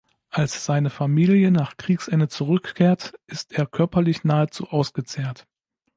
Als 0.31 0.65
seine 0.65 0.89
Familie 0.89 1.51
nach 1.51 1.77
Kriegsende 1.77 2.27
zurückkehrt, 2.27 3.13
ist 3.27 3.53
er 3.53 3.67
körperlich 3.67 4.23
nahezu 4.23 4.67
ausgezehrt. 4.67 5.45